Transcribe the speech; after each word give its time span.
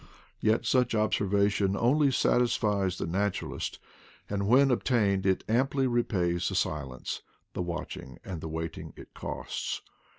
Yet 0.39 0.65
such 0.65 0.95
observation 0.95 1.77
only 1.77 2.09
satisfies 2.11 2.97
the 2.97 3.05
naturalist, 3.05 3.77
and 4.27 4.47
when 4.47 4.71
obtained 4.71 5.27
it 5.27 5.43
amply 5.47 5.85
repays 5.85 6.49
the 6.49 6.55
silence, 6.55 7.21
the 7.53 7.61
watching, 7.61 8.17
and 8.25 8.41
the 8.41 8.49
waiting 8.49 8.93
it 8.97 9.13
costs. 9.13 9.83